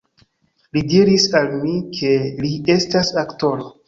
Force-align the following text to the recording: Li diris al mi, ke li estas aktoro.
Li 0.77 0.81
diris 0.93 1.27
al 1.39 1.53
mi, 1.57 1.75
ke 1.97 2.13
li 2.39 2.53
estas 2.77 3.13
aktoro. 3.25 3.69